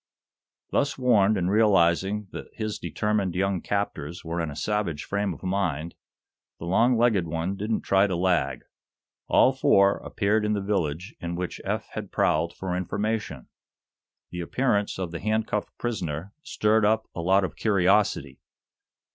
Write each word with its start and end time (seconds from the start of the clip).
Thus 0.71 0.97
warned, 0.97 1.37
and 1.37 1.51
realizing 1.51 2.27
that 2.31 2.47
his 2.55 2.79
determined 2.79 3.35
young 3.35 3.61
captors 3.61 4.25
were 4.25 4.41
in 4.41 4.49
a 4.49 4.55
savage 4.55 5.03
frame 5.03 5.31
of 5.31 5.43
mind, 5.43 5.93
the 6.57 6.65
long 6.65 6.97
legged 6.97 7.27
one 7.27 7.55
didn't 7.55 7.81
try 7.83 8.07
to 8.07 8.15
lag. 8.15 8.63
All 9.27 9.53
four 9.53 9.97
appeared 9.97 10.43
in 10.43 10.53
the 10.53 10.59
village 10.59 11.13
in 11.19 11.35
which 11.35 11.61
Eph 11.63 11.89
had 11.89 12.11
prowled 12.11 12.55
for 12.57 12.75
information. 12.75 13.47
The 14.31 14.41
appearance 14.41 14.97
of 14.97 15.11
the 15.11 15.19
handcuffed 15.19 15.77
prisoner 15.77 16.33
stirred 16.41 16.83
up 16.83 17.07
a 17.13 17.21
lot 17.21 17.43
of 17.43 17.55
curiosity. 17.55 18.39